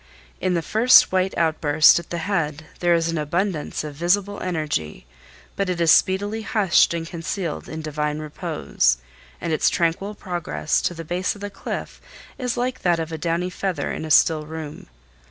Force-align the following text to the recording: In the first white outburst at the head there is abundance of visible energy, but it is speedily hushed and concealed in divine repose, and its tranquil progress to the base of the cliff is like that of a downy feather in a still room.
In 0.39 0.55
the 0.55 0.63
first 0.63 1.11
white 1.11 1.37
outburst 1.37 1.99
at 1.99 2.09
the 2.09 2.17
head 2.25 2.65
there 2.79 2.95
is 2.95 3.13
abundance 3.15 3.83
of 3.83 3.93
visible 3.93 4.39
energy, 4.41 5.05
but 5.55 5.69
it 5.69 5.79
is 5.79 5.91
speedily 5.91 6.41
hushed 6.41 6.95
and 6.95 7.05
concealed 7.05 7.69
in 7.69 7.83
divine 7.83 8.17
repose, 8.17 8.97
and 9.39 9.53
its 9.53 9.69
tranquil 9.69 10.15
progress 10.15 10.81
to 10.81 10.95
the 10.95 11.05
base 11.05 11.35
of 11.35 11.41
the 11.41 11.51
cliff 11.51 12.01
is 12.39 12.57
like 12.57 12.81
that 12.81 12.99
of 12.99 13.11
a 13.11 13.17
downy 13.19 13.51
feather 13.51 13.91
in 13.91 14.03
a 14.03 14.09
still 14.09 14.47
room. 14.47 14.87